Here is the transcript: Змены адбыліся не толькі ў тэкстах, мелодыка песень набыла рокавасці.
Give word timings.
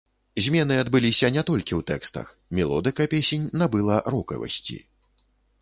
Змены 0.43 0.77
адбыліся 0.83 1.29
не 1.35 1.43
толькі 1.49 1.73
ў 1.79 1.87
тэкстах, 1.91 2.27
мелодыка 2.61 3.09
песень 3.15 3.47
набыла 3.63 4.03
рокавасці. 4.15 4.77